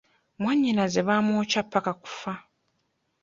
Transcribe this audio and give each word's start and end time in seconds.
Mwanyinaze 0.39 0.99
baamwokya 1.07 1.61
paka 1.71 1.93
kufa. 2.03 2.33